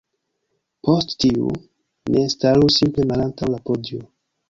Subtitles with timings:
[0.87, 1.53] Post tiu,
[2.17, 4.07] ne staru simple malantaŭ la podio